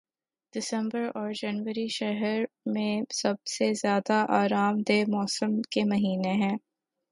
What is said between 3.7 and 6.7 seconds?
زیادہ آرام دہ موسم کے مہینے ہیں